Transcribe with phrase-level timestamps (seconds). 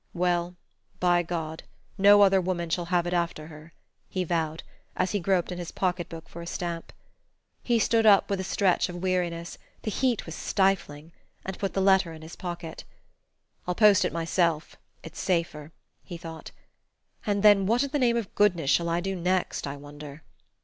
[0.15, 0.55] "Well
[0.99, 1.61] by God,
[1.95, 3.71] no other woman shall have it after her,"
[4.09, 4.63] he vowed,
[4.95, 6.91] as he groped in his pocketbook for a stamp.
[7.61, 11.11] He stood up with a stretch of weariness the heat was stifling!
[11.45, 12.83] and put the letter in his pocket.
[13.67, 15.71] "I'll post it myself, it's safer,"
[16.03, 16.49] he thought;
[17.27, 20.23] "and then what in the name of goodness shall I do next, I wonder?"